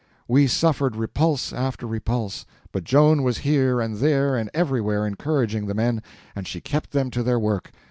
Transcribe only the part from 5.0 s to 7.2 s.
encouraging the men, and she kept them